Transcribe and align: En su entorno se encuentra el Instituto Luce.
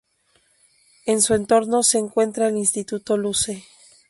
En 1.05 1.21
su 1.21 1.35
entorno 1.35 1.83
se 1.83 1.99
encuentra 1.99 2.47
el 2.47 2.57
Instituto 2.57 3.17
Luce. 3.17 3.65